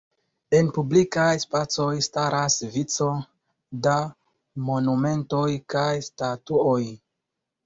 En 0.59 0.69
publikaj 0.77 1.33
spacoj 1.43 1.89
staras 2.05 2.55
vico 2.77 3.11
da 3.89 3.95
monumentoj 4.71 5.45
kaj 5.77 5.85
statuoj. 6.09 6.81